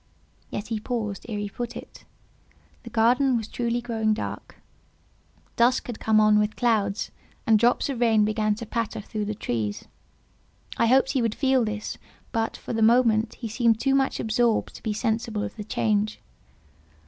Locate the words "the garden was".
2.81-3.47